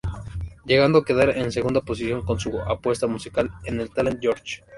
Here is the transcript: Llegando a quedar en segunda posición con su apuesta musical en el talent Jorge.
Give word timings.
Llegando 0.65 0.97
a 0.97 1.05
quedar 1.05 1.29
en 1.37 1.51
segunda 1.51 1.79
posición 1.79 2.23
con 2.25 2.39
su 2.39 2.59
apuesta 2.59 3.05
musical 3.05 3.51
en 3.65 3.79
el 3.81 3.91
talent 3.91 4.19
Jorge. 4.19 4.63